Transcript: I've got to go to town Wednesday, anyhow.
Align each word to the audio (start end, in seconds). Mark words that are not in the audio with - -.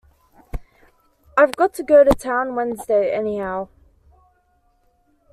I've 1.37 1.55
got 1.55 1.75
to 1.75 1.83
go 1.83 2.03
to 2.03 2.09
town 2.15 2.55
Wednesday, 2.55 3.13
anyhow. 3.13 3.67